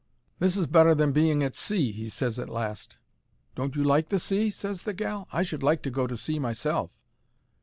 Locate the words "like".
3.83-4.09, 5.61-5.83